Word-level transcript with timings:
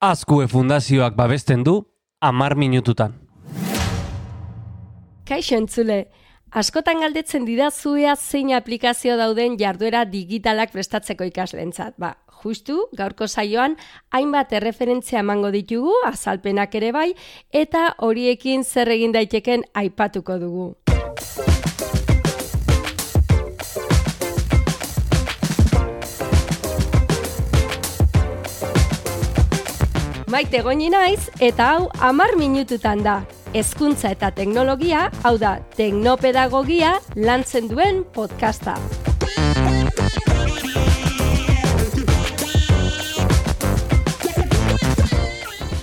Azkue 0.00 0.46
Fundazioak 0.48 1.12
babesten 1.12 1.60
du 1.60 1.74
amar 2.24 2.54
minututan. 2.56 3.18
Kaixo 5.28 5.58
entzule, 5.60 6.06
askotan 6.56 7.04
galdetzen 7.04 7.44
didazuea 7.44 8.14
zein 8.16 8.54
aplikazio 8.56 9.18
dauden 9.20 9.58
jarduera 9.60 10.06
digitalak 10.08 10.72
prestatzeko 10.72 11.28
ikaslentzat. 11.28 11.98
Ba, 12.00 12.14
justu, 12.40 12.78
gaurko 12.96 13.28
saioan, 13.28 13.76
hainbat 14.08 14.56
erreferentzia 14.56 15.20
emango 15.20 15.52
ditugu, 15.52 15.92
azalpenak 16.08 16.80
ere 16.80 16.94
bai, 16.96 17.10
eta 17.52 17.90
horiekin 18.00 18.64
zer 18.64 18.96
egin 18.96 19.12
daiteken 19.12 19.68
aipatuko 19.84 20.40
dugu. 20.40 20.70
Maite 30.30 30.60
goni 30.62 30.86
naiz 30.92 31.24
eta 31.42 31.64
hau 31.72 31.86
amar 32.06 32.36
minututan 32.38 33.00
da. 33.02 33.16
Hezkuntza 33.50 34.12
eta 34.14 34.28
teknologia, 34.30 35.08
hau 35.26 35.32
da, 35.42 35.56
teknopedagogia 35.74 36.92
lantzen 37.18 37.66
duen 37.66 38.04
podcasta. 38.14 38.76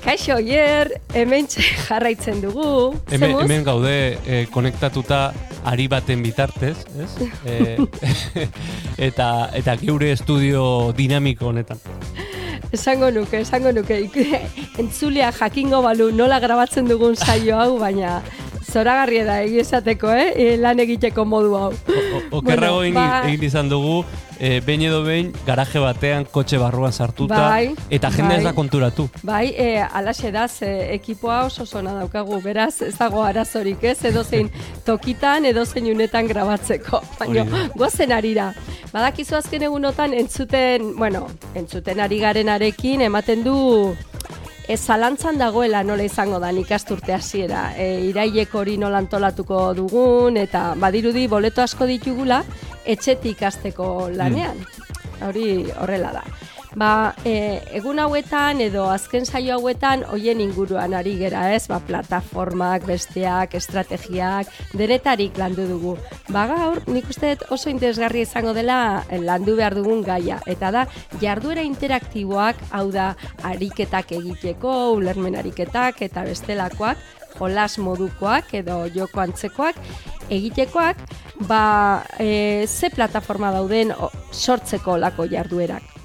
Kaixo, 0.08 0.38
hier, 0.40 0.94
hemen 1.12 1.52
jarraitzen 1.52 2.40
dugu. 2.40 2.96
Hemen, 3.12 3.36
hemen 3.42 3.68
gaude 3.68 3.98
eh, 4.24 4.46
konektatuta 4.48 5.34
ari 5.68 5.90
baten 5.92 6.24
bitartez, 6.24 6.78
ez? 6.96 7.12
Eh, 7.52 7.76
eta, 9.10 9.50
eta 9.60 9.76
geure 9.84 10.14
estudio 10.16 10.94
dinamiko 10.96 11.52
honetan. 11.52 11.84
Esango 12.72 13.10
nuke, 13.12 13.40
esango 13.42 13.72
nuke. 13.72 14.10
Entzulia 14.82 15.32
jakingo 15.32 15.82
balu 15.86 16.12
nola 16.12 16.40
grabatzen 16.44 16.90
dugun 16.92 17.16
saio 17.16 17.56
hau, 17.56 17.80
baina 17.80 18.22
zoragarria 18.78 19.26
da 19.26 19.42
egizateko, 19.46 20.14
eh? 20.14 20.30
E, 20.36 20.48
lan 20.62 20.80
egiteko 20.84 21.26
modu 21.26 21.58
hau. 21.58 21.74
Okerrago 22.32 22.82
bueno, 22.84 23.00
ba... 23.00 23.24
egin 23.26 23.46
izan 23.48 23.70
dugu, 23.72 24.02
e, 24.38 24.60
behin 24.66 24.86
edo 24.90 25.02
behin 25.06 25.32
garaje 25.48 25.82
batean 25.82 26.28
kotxe 26.32 26.60
barruan 26.62 26.94
sartuta 26.94 27.40
bai, 27.48 27.74
eta 27.90 28.12
jende 28.14 28.36
bai, 28.36 28.40
ez 28.42 28.46
da 28.46 28.54
konturatu. 28.58 29.08
Bai, 29.26 29.46
e, 29.56 29.70
alaxe 29.82 30.32
da, 30.36 30.48
ze, 30.48 30.72
ekipoa 30.96 31.44
oso 31.48 31.66
zona 31.66 31.96
daukagu, 31.98 32.42
beraz 32.44 32.82
ez 32.86 32.94
dago 33.00 33.24
arazorik 33.26 33.84
ez, 33.84 33.98
edo 34.12 34.24
zein 34.24 34.52
tokitan, 34.86 35.48
edo 35.50 35.66
zein 35.66 35.90
unetan 35.94 36.30
grabatzeko. 36.30 37.02
Baina, 37.20 37.48
gozen 37.76 38.14
arira. 38.14 38.52
Badakizu 38.94 39.40
azken 39.40 39.66
egunotan 39.68 40.14
entzuten, 40.18 40.94
bueno, 40.98 41.28
entzuten 41.58 42.00
ari 42.04 42.22
garenarekin 42.22 43.04
ematen 43.10 43.44
du 43.46 43.58
Ez 44.68 44.82
zalantzan 44.84 45.38
dagoela 45.40 45.80
nola 45.88 46.04
izango 46.04 46.42
da 46.44 46.50
ikasturte 46.52 47.14
hasiera. 47.16 47.72
E, 47.80 48.04
iraiek 48.10 48.52
hori 48.54 48.76
nola 48.78 49.00
antolatuko 49.00 49.74
dugun 49.78 50.36
eta 50.38 50.74
badirudi 50.76 51.28
boleto 51.32 51.64
asko 51.64 51.88
ditugula 51.88 52.42
etxetik 52.84 53.38
ikasteko 53.38 54.10
lanean. 54.12 54.60
Mm. 54.60 55.28
Hori 55.28 55.48
horrela 55.80 56.12
da. 56.20 56.24
Ba, 56.78 57.16
e, 57.26 57.58
egun 57.74 57.98
hauetan 57.98 58.60
edo 58.62 58.84
azken 58.94 59.24
saio 59.26 59.56
hauetan 59.56 60.04
hoien 60.14 60.44
inguruan 60.44 60.94
ari 60.94 61.16
gera, 61.18 61.48
ez? 61.56 61.64
Ba, 61.72 61.80
plataformak, 61.82 62.86
besteak, 62.86 63.56
estrategiak, 63.58 64.52
denetarik 64.78 65.40
landu 65.42 65.66
dugu. 65.66 65.96
Ba, 66.30 66.46
gaur, 66.52 66.84
nik 66.86 67.10
uste 67.10 67.34
oso 67.50 67.74
interesgarria 67.74 68.28
izango 68.30 68.54
dela 68.54 68.78
landu 69.10 69.58
behar 69.58 69.74
dugun 69.80 70.06
gaia. 70.06 70.38
Eta 70.46 70.70
da, 70.76 70.86
jarduera 71.18 71.66
interaktiboak, 71.66 72.62
hau 72.70 72.92
da, 72.94 73.10
ariketak 73.42 74.14
egiteko, 74.20 74.78
ulermen 75.00 75.42
ariketak 75.42 76.06
eta 76.06 76.28
bestelakoak, 76.30 77.02
jolas 77.40 77.74
modukoak 77.82 78.54
edo 78.62 78.84
joko 78.94 79.26
antzekoak, 79.26 79.82
egitekoak, 80.30 81.02
ba, 81.50 81.66
e, 82.22 82.68
ze 82.70 82.94
plataforma 82.94 83.50
dauden 83.58 83.98
sortzeko 84.30 85.02
lako 85.02 85.26
jarduerak. 85.34 85.97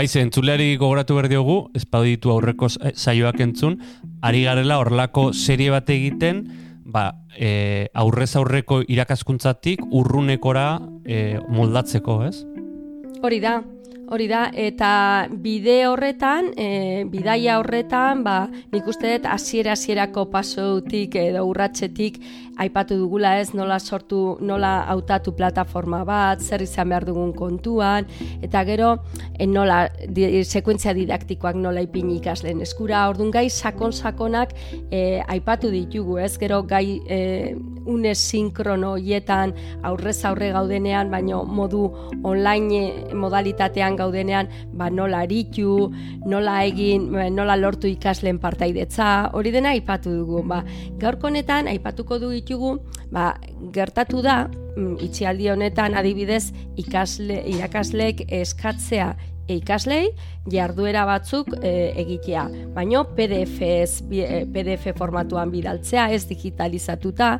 Baize, 0.00 0.22
entzuleari 0.24 0.78
gogoratu 0.80 1.12
behar 1.18 1.26
diogu, 1.28 1.54
ez 1.76 1.82
ditu 1.84 2.30
aurreko 2.32 2.70
saioak 2.72 3.36
entzun, 3.44 3.74
ari 4.24 4.44
garela 4.46 4.78
horrelako 4.80 5.34
serie 5.34 5.68
bat 5.68 5.90
egiten, 5.92 6.40
ba, 6.86 7.02
e, 7.36 7.88
aurrez 7.92 8.30
aurreko 8.40 8.80
irakaskuntzatik 8.80 9.82
urrunekora 9.90 10.80
e, 11.04 11.36
moldatzeko, 11.52 12.16
ez? 12.24 12.46
Hori 13.20 13.42
da, 13.44 13.58
hori 14.10 14.26
da, 14.26 14.48
eta 14.52 14.92
bide 15.30 15.84
horretan, 15.86 16.50
e, 16.58 17.04
bidaia 17.10 17.60
horretan, 17.60 18.24
ba, 18.26 18.48
nik 18.72 18.88
uste 18.90 19.14
dut 19.14 19.28
hasiera-hasierako 19.30 20.26
pasoutik 20.32 21.14
edo 21.20 21.44
urratxetik 21.46 22.18
aipatu 22.60 22.98
dugula 22.98 23.36
ez 23.40 23.54
nola 23.54 23.78
sortu, 23.80 24.36
nola 24.44 24.72
hautatu 24.90 25.32
plataforma 25.36 26.02
bat, 26.04 26.42
zer 26.42 26.64
izan 26.66 26.90
behar 26.92 27.06
dugun 27.08 27.32
kontuan, 27.36 28.08
eta 28.42 28.64
gero 28.68 28.90
en 29.38 29.54
nola 29.54 29.84
di, 30.08 30.26
sekuentzia 30.44 30.92
didaktikoak 30.96 31.56
nola 31.56 31.84
ipini 31.86 32.18
ikasleen 32.18 32.60
eskura, 32.66 33.06
orduan 33.08 33.30
gai 33.32 33.46
sakon-sakonak 33.48 34.52
e, 34.90 35.22
aipatu 35.30 35.70
ditugu 35.72 36.18
ez, 36.20 36.34
gero 36.42 36.62
gai 36.68 36.98
e, 37.06 37.20
une 37.86 38.14
sinkrono 38.14 38.96
hietan 39.00 39.54
aurrez 39.82 40.24
aurre 40.28 40.50
gaudenean, 40.52 41.10
baino 41.10 41.42
modu 41.44 41.82
online 42.24 43.12
modalitatean 43.14 43.96
gaudenean, 43.96 44.48
ba 44.72 44.90
nola 44.90 45.24
aritu, 45.26 45.90
nola 46.26 46.60
egin, 46.64 47.10
nola 47.34 47.56
lortu 47.56 47.90
ikasleen 47.90 48.38
partaidetza, 48.42 49.30
hori 49.32 49.52
dena 49.54 49.74
aipatu 49.76 50.12
dugu, 50.20 50.44
ba, 50.46 50.62
gaurko 51.00 51.30
honetan 51.30 51.68
aipatuko 51.70 52.20
du 52.22 52.30
ditugu, 52.34 52.76
ba, 53.12 53.34
gertatu 53.72 54.22
da, 54.22 54.44
mm, 54.76 54.96
itxialdi 55.06 55.50
honetan 55.50 55.94
adibidez 55.94 56.52
ikasle, 56.80 57.42
irakaslek 57.54 58.26
eskatzea 58.40 59.14
e 59.50 59.56
ikaslei 59.58 60.10
jarduera 60.48 61.04
batzuk 61.08 61.52
e, 61.60 61.92
egitea. 62.00 62.46
Baino 62.74 63.04
PDF, 63.16 63.60
ez, 63.60 64.00
PDF 64.52 64.96
formatuan 64.96 65.50
bidaltzea, 65.52 66.08
ez 66.14 66.24
digitalizatuta, 66.28 67.36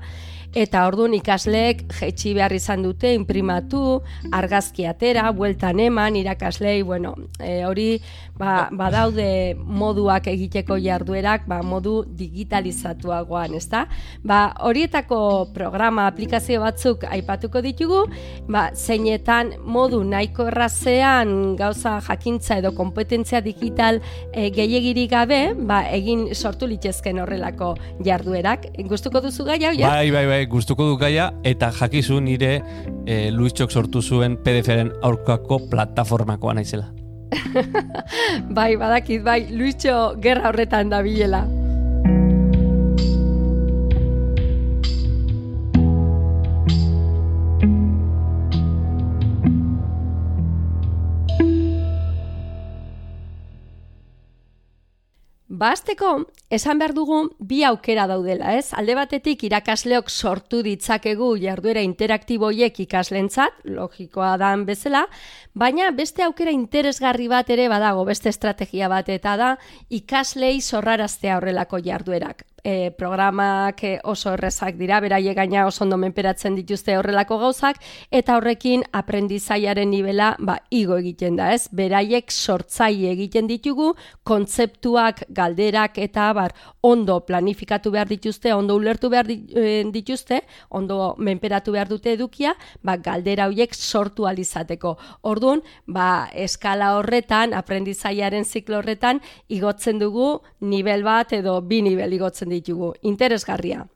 eta 0.57 0.83
orduan 0.89 1.15
ikasleek 1.15 1.85
jetxi 2.01 2.33
behar 2.35 2.53
izan 2.57 2.83
dute 2.83 3.13
imprimatu, 3.15 4.01
argazki 4.35 4.87
atera, 4.89 5.31
bueltan 5.37 5.79
eman, 5.81 6.17
irakaslei, 6.19 6.81
bueno, 6.83 7.15
e, 7.39 7.63
hori 7.67 8.01
ba, 8.41 8.69
badaude 8.73 9.55
moduak 9.55 10.27
egiteko 10.33 10.79
jarduerak, 10.83 11.47
ba, 11.51 11.61
modu 11.63 12.01
digitalizatuagoan, 12.19 13.55
ezta? 13.61 13.85
Ba, 14.27 14.41
horietako 14.67 15.21
programa, 15.55 16.09
aplikazio 16.11 16.65
batzuk 16.65 17.07
aipatuko 17.07 17.63
ditugu, 17.63 18.03
ba, 18.51 18.71
zeinetan 18.75 19.55
modu 19.63 20.03
nahiko 20.05 20.49
errazean 20.51 21.55
gauza 21.61 21.99
jakintza 22.09 22.59
edo 22.59 22.75
kompetentzia 22.91 23.41
digital 23.41 24.03
e, 24.35 24.51
gehiagirik 24.55 25.11
gabe, 25.15 25.41
ba, 25.55 25.83
egin 25.95 26.29
sortu 26.35 26.69
litzezken 26.71 27.23
horrelako 27.23 27.73
jarduerak. 28.07 28.67
Gustuko 28.91 29.23
duzu 29.25 29.47
gai 29.49 29.61
hau, 29.65 29.75
ja? 29.79 29.95
Bai, 29.95 30.11
bai, 30.15 30.27
bai, 30.29 30.41
gustuko 30.51 30.89
du 30.91 30.99
gaia, 31.01 31.31
eta 31.47 31.71
jakizu 31.81 32.21
nire 32.25 32.59
e, 33.07 33.31
Luis 33.31 33.55
Txok 33.55 33.71
sortu 33.71 34.03
zuen 34.03 34.39
PDF-ren 34.45 34.93
aurkako 35.07 35.63
plataformakoa 35.71 36.59
naizela. 36.59 36.91
bai, 38.59 38.75
badakit, 38.77 39.23
bai, 39.25 39.41
Luitxo 39.55 40.17
gerra 40.23 40.51
horretan 40.51 40.91
da 40.91 41.03
Basteko, 55.61 56.25
esan 56.51 56.81
behar 56.83 56.93
dugu 56.95 57.21
bi 57.39 57.63
aukera 57.65 58.07
daudela, 58.11 58.57
ez? 58.59 58.73
Alde 58.75 58.97
batetik 58.99 59.45
irakasleok 59.47 60.11
sortu 60.11 60.63
ditzakegu 60.67 61.31
jarduera 61.41 61.83
interaktiboiek 61.87 62.83
ikaslentzat, 62.87 63.63
logikoa 63.65 64.35
dan 64.43 64.67
bezala, 64.67 65.07
baina 65.55 65.91
beste 65.95 66.27
aukera 66.27 66.51
interesgarri 66.51 67.31
bat 67.31 67.51
ere 67.51 67.69
badago, 67.71 68.05
beste 68.05 68.29
estrategia 68.29 68.91
bat 68.91 69.09
eta 69.09 69.37
da 69.37 69.51
ikaslei 69.89 70.61
zorraraztea 70.61 71.39
horrelako 71.39 71.81
jarduerak. 71.87 72.45
e, 72.65 72.91
programak 72.91 73.83
e, 73.85 73.99
oso 74.05 74.35
errezak 74.35 74.77
dira, 74.77 75.01
beraie 75.01 75.35
gaina 75.35 75.67
oso 75.67 75.85
ondo 75.85 75.97
menperatzen 76.01 76.57
dituzte 76.59 76.97
horrelako 76.99 77.39
gauzak, 77.41 77.81
eta 78.11 78.37
horrekin 78.37 78.85
aprendizaiaren 78.93 79.91
nivela 79.91 80.35
ba, 80.39 80.59
igo 80.71 80.99
egiten 81.01 81.39
da, 81.41 81.51
ez? 81.55 81.69
Beraiek 81.73 82.31
sortzai 82.31 83.07
egiten 83.11 83.49
ditugu, 83.51 83.95
kontzeptuak, 84.25 85.25
galderak 85.37 85.99
eta 85.99 86.31
bar 86.41 86.55
ondo 86.81 87.21
planifikatu 87.29 87.93
behar 87.95 88.09
dituzte, 88.09 88.55
ondo 88.57 88.77
ulertu 88.81 89.11
behar 89.13 89.29
e, 89.31 89.85
dituzte, 89.93 90.43
ondo 90.81 91.15
menperatu 91.19 91.77
behar 91.77 91.89
dute 91.93 92.15
edukia, 92.17 92.55
ba, 92.83 92.97
galdera 92.97 93.49
horiek 93.51 93.77
sortu 93.77 94.27
alizateko. 94.31 94.97
Orduan, 95.31 95.63
ba, 95.87 96.29
eskala 96.49 96.95
horretan, 96.99 97.55
aprendizaiaren 97.55 98.45
ziklo 98.45 98.81
horretan, 98.81 99.23
igotzen 99.49 100.01
dugu 100.03 100.41
nivel 100.61 101.05
bat 101.07 101.33
edo 101.37 101.61
bi 101.61 101.83
nivel 101.87 102.19
igotzen 102.21 102.53
ditugu. 102.57 102.95
Interesgarria. 103.15 103.87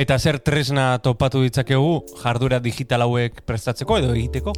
Eta 0.00 0.16
zer 0.16 0.38
tresna 0.40 0.94
topatu 1.04 1.42
ditzakegu 1.44 1.90
jardura 2.22 2.56
digital 2.64 3.02
hauek 3.04 3.42
prestatzeko 3.44 3.98
edo 4.00 4.14
egiteko? 4.14 4.54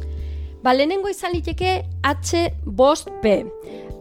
Ba, 0.63 0.71
lehenengo 0.71 1.09
izan 1.11 1.33
liteke 1.33 1.73
H 2.07 2.45
bost 2.63 3.09
P. 3.19 3.41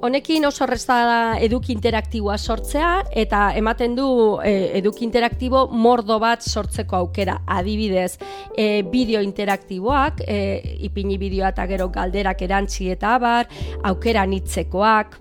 Honekin 0.06 0.46
oso 0.46 0.68
resta 0.70 0.98
da 1.06 1.16
eduki 1.42 1.72
interaktiboa 1.74 2.36
sortzea 2.38 2.92
eta 3.24 3.40
ematen 3.58 3.96
du 3.98 4.06
e, 4.38 4.52
eduki 4.78 5.02
interaktibo 5.06 5.64
mordo 5.66 6.20
bat 6.22 6.46
sortzeko 6.46 7.00
aukera. 7.00 7.40
Adibidez, 7.58 8.20
e, 8.54 8.84
bideo 8.86 9.22
interaktiboak, 9.26 10.22
e, 10.22 10.38
ipini 10.86 11.18
bideoa 11.18 11.50
eta 11.56 11.66
gero 11.70 11.90
galderak 11.90 12.46
erantzi 12.46 12.92
eta 12.94 13.16
abar, 13.18 13.50
aukera 13.90 14.22
nitzekoak, 14.30 15.18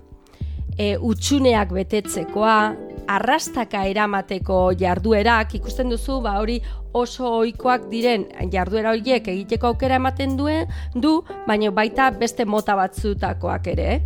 e, 0.78 0.94
utxuneak 0.98 1.74
betetzekoa, 1.74 2.91
arrastaka 3.08 3.84
eramateko 3.90 4.72
jarduerak. 4.78 5.54
Ikusten 5.58 5.92
duzu 5.92 6.20
ba 6.24 6.38
hori 6.40 6.60
oso 6.92 7.38
ohikoak 7.40 7.88
diren 7.92 8.26
jarduera 8.52 8.92
horiek 8.96 9.28
egiteko 9.34 9.72
aukera 9.72 10.00
ematen 10.00 10.36
duen 10.36 10.68
du 10.94 11.20
baina 11.46 11.70
baita 11.70 12.10
beste 12.10 12.44
mota 12.44 12.76
batzutakoak 12.76 13.72
ere 13.76 14.02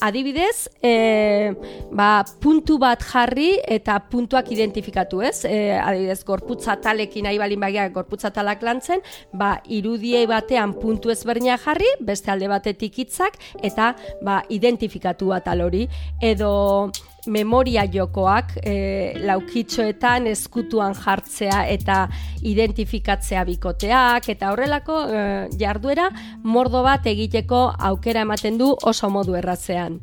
Adibidez, 0.00 0.68
e, 0.82 1.54
ba, 1.90 2.24
puntu 2.40 2.76
bat 2.78 3.00
jarri 3.00 3.56
eta 3.64 3.96
puntuak 4.10 4.50
identifikatu, 4.52 5.22
ez? 5.24 5.44
E, 5.48 5.72
adibidez, 5.80 6.20
gorputza 6.28 6.76
talekin 6.82 7.24
nahi 7.24 7.40
balin 7.40 7.62
bagia 7.62 7.88
gorputza 7.94 8.30
talak 8.34 8.62
lantzen, 8.66 9.00
ba, 9.32 9.56
irudie 9.72 10.26
batean 10.28 10.76
puntu 10.76 11.12
ezberdina 11.14 11.56
jarri, 11.62 11.88
beste 12.00 12.30
alde 12.30 12.50
batetik 12.52 13.00
hitzak 13.00 13.40
eta 13.64 13.94
ba, 14.22 14.42
identifikatu 14.52 15.32
atal 15.32 15.64
hori. 15.64 15.86
Edo 16.20 16.52
memoria 17.26 17.84
jokoak 17.92 18.56
e, 18.62 18.74
laukitxoetan 19.26 20.26
eskutuan 20.30 20.94
jartzea 20.94 21.64
eta 21.72 22.06
identifikatzea 22.42 23.44
bikoteak 23.48 24.28
eta 24.34 24.52
horrelako 24.52 25.00
e, 25.06 25.24
jarduera 25.58 26.10
mordo 26.42 26.82
bat 26.86 27.06
egiteko 27.06 27.62
aukera 27.90 28.26
ematen 28.26 28.58
du 28.58 28.70
oso 28.82 29.10
modu 29.10 29.34
errazean. 29.38 30.00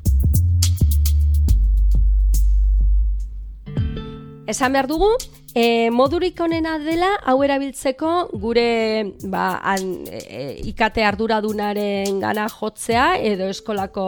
Esan 4.47 4.73
behar 4.75 4.89
dugu, 4.91 5.13
E, 5.53 5.91
modurik 5.93 6.39
onena 6.41 6.79
dela 6.81 7.11
hau 7.29 7.35
erabiltzeko 7.45 8.13
gure 8.41 9.03
ba, 9.29 9.59
an, 9.61 9.83
e, 10.09 10.55
ikate 10.71 11.05
arduradunaren 11.05 12.17
gana 12.23 12.47
jotzea 12.49 13.19
edo 13.21 13.51
eskolako 13.53 14.07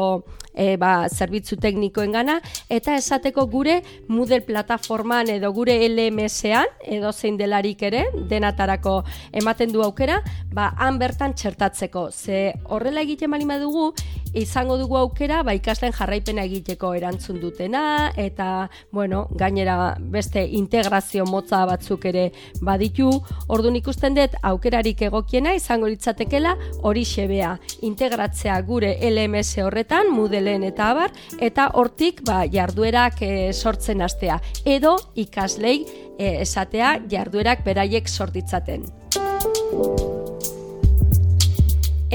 e, 0.56 0.76
ba, 0.82 1.08
zerbitzu 1.10 1.60
teknikoen 1.62 2.16
gana 2.16 2.40
eta 2.70 2.96
esateko 2.96 3.46
gure 3.52 3.82
Moodle 4.08 4.42
plataforman 4.48 5.30
edo 5.36 5.52
gure 5.54 5.76
LMS-ean 5.90 6.72
edo 6.98 7.12
zein 7.12 7.38
delarik 7.38 7.84
ere 7.84 8.06
denatarako 8.30 9.02
ematen 9.34 9.74
du 9.76 9.84
aukera 9.84 10.22
ba, 10.54 10.72
han 10.80 11.00
bertan 11.00 11.36
txertatzeko. 11.36 12.10
Ze 12.12 12.54
horrela 12.72 13.04
egiten 13.04 13.32
bali 13.32 13.46
dugu 13.60 13.92
izango 14.36 14.78
dugu 14.78 14.98
aukera 15.00 15.42
ba, 15.44 15.54
ikasten 15.56 15.94
jarraipena 15.96 16.44
egiteko 16.46 16.94
erantzun 16.98 17.40
dutena 17.40 18.12
eta 18.20 18.70
bueno, 18.92 19.26
gainera 19.32 19.96
beste 20.00 20.44
integrazio 20.60 21.26
motza 21.26 21.64
batzuk 21.66 22.06
ere 22.12 22.26
baditu, 22.62 23.10
ordun 23.48 23.76
ikusten 23.80 24.18
dut 24.18 24.36
aukerarik 24.44 25.02
egokiena 25.08 25.56
izango 25.56 25.88
litzatekela 25.92 26.56
hori 26.84 27.06
xebea, 27.06 27.56
integratzea 27.88 28.60
gure 28.68 28.96
LMS 29.10 29.64
horretan, 29.66 30.12
Moodleen 30.16 30.64
eta 30.68 30.90
abar, 30.92 31.14
eta 31.40 31.70
hortik 31.80 32.22
ba, 32.28 32.44
jarduerak 32.52 33.22
e, 33.22 33.32
sortzen 33.54 34.04
hastea 34.06 34.40
edo 34.66 34.96
ikaslei 35.16 35.80
e, 36.18 36.42
esatea 36.44 36.98
jarduerak 37.12 37.64
beraiek 37.66 38.10
sortitzaten. 38.10 38.86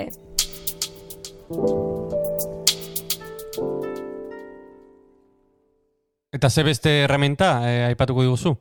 Eta 6.31 6.49
ze 6.49 6.63
beste 6.63 7.03
herramienta 7.03 7.61
eh, 7.65 7.85
aipatuko 7.87 8.21
diguzu? 8.21 8.57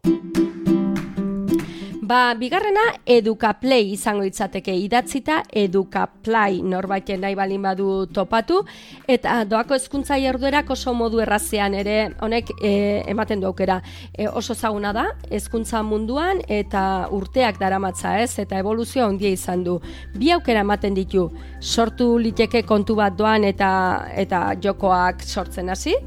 Ba, 2.08 2.32
bigarrena 2.40 2.80
Educaplay 3.04 3.90
izango 3.92 4.24
itzateke 4.24 4.72
idatzita 4.80 5.42
Educaplay 5.60 6.62
norbaiten 6.64 7.20
nahi 7.20 7.34
balin 7.36 7.66
badu 7.66 8.06
topatu. 8.16 8.62
Eta 9.04 9.42
doako 9.44 9.76
hezkuntza 9.76 10.16
jarduerak 10.22 10.70
oso 10.72 10.94
modu 10.96 11.20
errazean 11.20 11.76
ere 11.76 11.98
honek 12.24 12.54
e, 12.62 12.70
ematen 13.12 13.42
du 13.42 13.50
aukera. 13.50 13.82
E, 14.16 14.24
oso 14.24 14.56
zaguna 14.56 14.94
da 14.96 15.04
hezkuntza 15.28 15.82
munduan 15.84 16.40
eta 16.48 16.82
urteak 17.12 17.60
daramatza 17.60 18.14
ez? 18.22 18.38
Eta 18.40 18.62
evoluzioa 18.64 19.10
handia 19.10 19.34
izan 19.36 19.66
du. 19.68 19.76
Bi 20.16 20.32
aukera 20.32 20.64
ematen 20.64 20.96
ditu. 20.96 21.26
Sortu 21.60 22.14
liteke 22.16 22.64
kontu 22.64 22.96
bat 23.02 23.20
doan 23.20 23.44
eta 23.44 23.70
eta 24.16 24.46
jokoak 24.64 25.28
sortzen 25.28 25.68
hasi 25.76 25.98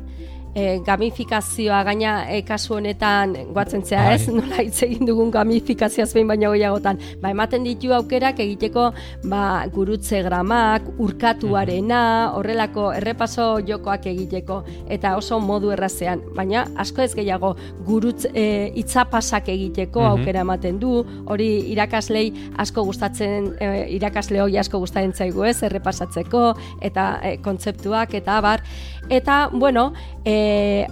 e, 0.55 0.79
gamifikazioa 0.85 1.83
gaina 1.87 2.13
e, 2.29 2.41
kasu 2.47 2.75
honetan 2.77 3.33
guatzen 3.53 3.83
zea 3.85 4.13
ez, 4.15 4.25
bai. 4.27 4.35
nola 4.39 4.63
hitz 4.65 4.83
egin 4.85 5.07
dugun 5.07 5.31
gamifikazioa 5.31 6.07
zein 6.07 6.27
baina 6.27 6.51
goiagotan, 6.51 6.99
ba, 7.21 7.31
ematen 7.31 7.65
ditu 7.67 7.93
aukerak 7.95 8.39
egiteko 8.43 8.89
ba, 9.31 9.43
gurutze 9.73 10.21
gramak, 10.25 10.87
urkatuarena, 11.01 12.01
horrelako 12.37 12.91
errepaso 12.97 13.47
jokoak 13.67 14.07
egiteko, 14.11 14.61
eta 14.91 15.15
oso 15.19 15.39
modu 15.39 15.71
errazean, 15.75 16.23
baina 16.35 16.65
asko 16.81 17.05
ez 17.05 17.13
gehiago 17.15 17.53
gurutz 17.87 18.25
e, 18.33 18.45
itzapasak 18.81 19.51
egiteko 19.53 20.03
mhm. 20.03 20.11
aukera 20.11 20.45
ematen 20.47 20.79
du, 20.81 21.01
hori 21.31 21.49
irakaslei 21.71 22.27
asko 22.61 22.85
gustatzen, 22.89 23.53
e, 23.59 23.71
irakasle 23.97 24.41
hori 24.43 24.59
asko 24.61 24.81
gustatzen 24.83 25.15
zaigu 25.15 25.45
ez, 25.47 25.57
errepasatzeko, 25.67 26.45
eta 26.81 27.07
e, 27.23 27.37
kontzeptuak, 27.43 28.15
eta 28.19 28.37
abar, 28.41 28.63
eta, 29.09 29.43
bueno, 29.53 29.91
e, 30.25 30.40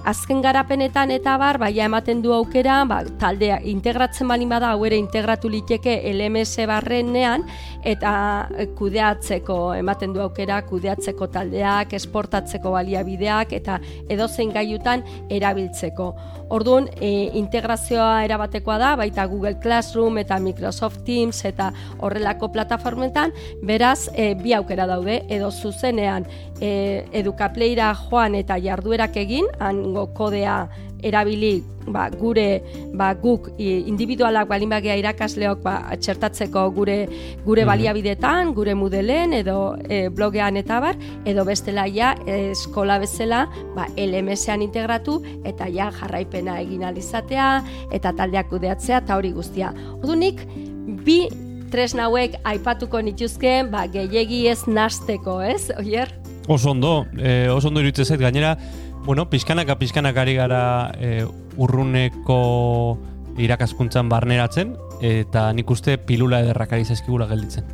azken 0.06 0.42
garapenetan 0.42 1.12
eta 1.12 1.36
bar, 1.38 1.60
baia 1.62 1.86
ematen 1.86 2.22
du 2.22 2.34
aukera, 2.34 2.84
ba, 2.90 3.02
taldea 3.22 3.60
integratzen 3.72 4.28
balin 4.28 4.50
bada, 4.50 4.72
hau 4.74 4.86
ere 4.88 4.98
integratu 5.00 5.50
liteke 5.50 6.00
LMS 6.14 6.66
barrenean, 6.70 7.46
eta 7.88 8.12
kudeatzeko, 8.78 9.60
ematen 9.80 10.14
du 10.16 10.24
aukera, 10.24 10.62
kudeatzeko 10.68 11.30
taldeak, 11.34 11.94
esportatzeko 12.00 12.74
baliabideak, 12.76 13.54
eta 13.60 13.80
edozein 14.10 14.52
gaiutan 14.56 15.06
erabiltzeko. 15.30 16.14
Orduan, 16.50 16.88
e, 16.98 17.30
integrazioa 17.38 18.24
erabatekoa 18.26 18.80
da, 18.82 18.94
baita 18.98 19.26
Google 19.30 19.60
Classroom 19.62 20.18
eta 20.18 20.40
Microsoft 20.42 21.04
Teams 21.06 21.44
eta 21.46 21.70
horrelako 22.00 22.50
plataformetan, 22.56 23.34
beraz, 23.64 24.10
e, 24.16 24.34
bi 24.40 24.56
aukera 24.58 24.88
daude, 24.90 25.22
edo 25.30 25.52
zuzenean 25.52 26.26
e, 26.60 27.06
edukapleira 27.14 27.92
joan 28.10 28.36
eta 28.40 28.58
jarduerak 28.62 29.16
egin, 29.22 29.39
hango 29.60 30.08
kodea 30.18 30.68
erabili 31.04 31.64
ba, 31.88 32.10
gure 32.10 32.62
ba, 32.94 33.14
guk 33.18 33.50
individualak 33.60 34.50
balin 34.50 34.70
bagia 34.70 34.98
irakasleok 35.00 35.62
ba, 35.64 35.76
txertatzeko 35.96 36.66
gure 36.76 36.98
gure 37.46 37.64
mhm. 37.64 37.70
baliabidetan, 37.72 38.54
gure 38.58 38.76
mudelen 38.76 39.34
edo 39.40 39.76
e, 39.88 40.08
blogean 40.10 40.60
eta 40.60 40.80
bar, 40.84 41.00
edo 41.26 41.46
bestela 41.48 41.88
ja 41.88 42.14
eskola 42.26 43.00
bezala 43.02 43.46
ba, 43.76 43.88
LMS-ean 43.98 44.64
integratu 44.66 45.20
eta 45.48 45.70
ja 45.72 45.90
jarraipena 46.00 46.60
egin 46.64 46.84
alizatea 46.88 47.52
eta 47.96 48.14
taldeak 48.14 48.50
kudeatzea 48.52 49.04
eta 49.04 49.20
hori 49.20 49.32
guztia. 49.36 49.74
Ordunik, 50.00 50.44
bi 51.06 51.24
tresna 51.70 52.08
hauek 52.10 52.40
aipatuko 52.50 53.02
nituzke, 53.06 53.62
ba, 53.72 53.86
gehiegi 53.92 54.48
ez 54.50 54.64
nasteko, 54.68 55.40
ez, 55.46 55.70
oier? 55.78 56.12
Oso 56.50 56.72
ondo, 56.72 57.04
e, 57.14 57.46
oso 57.54 57.70
ondo 57.70 57.84
iruditzen 57.84 58.08
zait, 58.10 58.22
gainera, 58.22 58.56
bueno, 59.10 59.28
pizkanaka 59.28 59.80
pizkanak 59.80 60.18
ari 60.22 60.36
gara 60.38 60.92
e, 61.02 61.24
urruneko 61.58 62.36
irakaskuntzan 63.42 64.06
barneratzen, 64.06 64.76
eta 65.02 65.48
nik 65.58 65.72
uste 65.74 65.96
pilula 65.98 66.44
ederrak 66.44 66.76
ari 66.78 66.86
zaizkigula 66.86 67.26
gelditzen. 67.26 67.66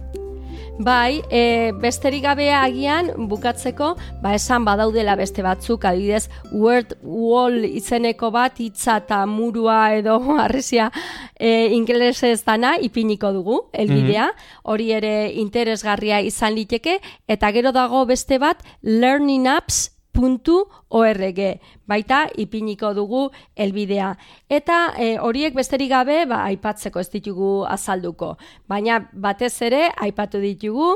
Bai, 0.79 1.19
e, 1.27 1.73
besterik 1.83 2.23
gabe 2.23 2.45
agian 2.55 3.09
bukatzeko, 3.27 3.89
ba 4.23 4.31
esan 4.37 4.63
badaudela 4.63 5.17
beste 5.19 5.43
batzuk, 5.43 5.83
adibidez, 5.83 6.29
word 6.53 6.93
wall 7.03 7.65
izeneko 7.67 8.29
bat 8.31 8.61
hitza 8.63 9.01
eta 9.03 9.25
murua 9.27 9.79
edo 9.95 10.15
harresia 10.39 10.87
e, 11.35 11.67
ingelesez 11.75 12.45
dana 12.47 12.77
ipiniko 12.79 13.33
dugu, 13.35 13.57
elbidea, 13.73 14.29
hori 14.63 14.93
ere 14.95 15.33
interesgarria 15.43 16.21
izan 16.23 16.55
liteke, 16.55 17.01
eta 17.27 17.51
gero 17.51 17.75
dago 17.75 18.05
beste 18.07 18.39
bat, 18.39 18.63
learning 18.83 19.51
apps 19.51 19.89
.org. 20.15 21.41
Baita 21.87 22.25
ipiniko 22.37 22.93
dugu 22.97 23.29
helbidea. 23.55 24.15
Eta 24.49 24.79
e, 24.97 25.15
horiek 25.19 25.55
besterik 25.55 25.91
gabe 25.91 26.23
ba 26.25 26.43
aipatzeko 26.49 26.99
ez 26.99 27.09
ditugu 27.13 27.53
azalduko. 27.69 28.35
Baina 28.67 28.99
batez 29.13 29.53
ere 29.61 29.89
aipatu 29.95 30.41
ditugu 30.41 30.95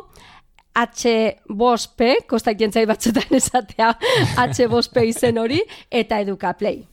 H 0.80 1.40
bospe, 1.50 2.14
kostaiten 2.30 2.72
zait 2.72 2.88
batzutan 2.88 3.36
esatea 3.42 3.94
H 4.38 4.70
bospe 4.70 5.06
izen 5.08 5.38
hori 5.38 5.60
eta 5.92 6.20
edukaplay. 6.24 6.89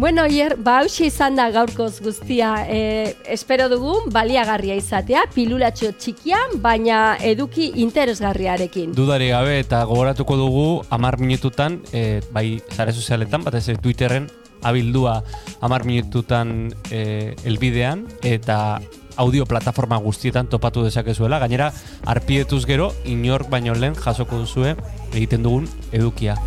Bueno, 0.00 0.24
hier, 0.24 0.56
ba, 0.56 0.80
izan 0.86 1.34
da 1.36 1.50
gaurkoz 1.52 2.00
guztia. 2.00 2.64
E, 2.66 3.16
espero 3.28 3.66
dugu, 3.68 3.98
baliagarria 4.08 4.72
izatea, 4.80 5.26
pilulatxo 5.34 5.90
txikian, 5.92 6.54
baina 6.64 7.18
eduki 7.20 7.66
interesgarriarekin. 7.82 8.94
Dudari 8.96 9.28
gabe, 9.28 9.58
eta 9.60 9.82
gogoratuko 9.84 10.38
dugu, 10.40 10.64
amar 10.88 11.18
minututan, 11.20 11.82
e, 11.92 12.22
bai, 12.32 12.62
zare 12.72 12.94
sozialetan, 12.96 13.44
bat 13.44 13.58
ez 13.60 13.76
Twitterren, 13.76 14.30
abildua 14.62 15.18
amar 15.60 15.84
minututan 15.84 16.72
e, 16.90 17.36
elbidean, 17.44 18.06
eta 18.24 18.80
audio 19.20 19.44
plataforma 19.44 19.98
guztietan 20.00 20.48
topatu 20.48 20.82
dezakezuela. 20.82 21.38
Gainera, 21.44 21.74
arpietuz 22.06 22.64
gero, 22.64 22.94
inork 23.04 23.52
baino 23.52 23.76
lehen 23.76 24.00
jasoko 24.00 24.40
duzue 24.46 24.78
egiten 25.12 25.44
dugun 25.44 25.68
edukia. 25.92 26.40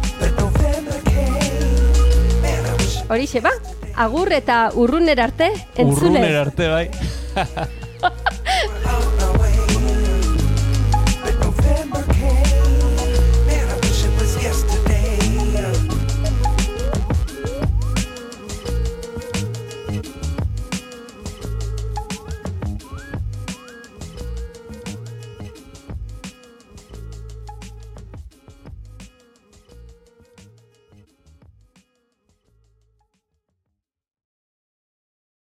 Horixe 3.10 3.41
ba, 3.43 3.51
agur 3.95 4.31
eta 4.33 4.72
urruner 4.75 5.19
arte, 5.22 5.51
entzule. 5.75 6.19
Urruner 6.19 6.36
arte, 6.48 6.67
bai. 6.67 6.89